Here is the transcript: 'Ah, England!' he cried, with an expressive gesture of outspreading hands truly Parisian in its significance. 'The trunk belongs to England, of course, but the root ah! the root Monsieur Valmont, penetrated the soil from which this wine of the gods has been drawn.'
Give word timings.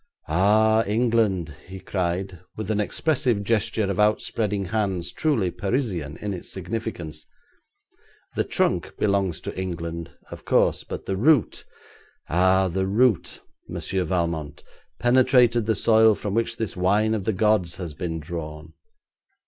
'Ah, 0.27 0.83
England!' 0.87 1.53
he 1.67 1.79
cried, 1.79 2.39
with 2.57 2.71
an 2.71 2.81
expressive 2.81 3.43
gesture 3.43 3.83
of 3.83 3.99
outspreading 3.99 4.65
hands 4.65 5.11
truly 5.11 5.51
Parisian 5.51 6.17
in 6.17 6.33
its 6.33 6.51
significance. 6.51 7.27
'The 8.35 8.45
trunk 8.45 8.97
belongs 8.97 9.39
to 9.41 9.55
England, 9.55 10.09
of 10.31 10.43
course, 10.43 10.83
but 10.83 11.05
the 11.05 11.15
root 11.17 11.65
ah! 12.29 12.67
the 12.67 12.87
root 12.87 13.41
Monsieur 13.69 14.03
Valmont, 14.03 14.63
penetrated 14.97 15.67
the 15.67 15.75
soil 15.75 16.15
from 16.15 16.33
which 16.33 16.57
this 16.57 16.75
wine 16.75 17.13
of 17.13 17.25
the 17.25 17.31
gods 17.31 17.75
has 17.75 17.93
been 17.93 18.19
drawn.' 18.19 18.73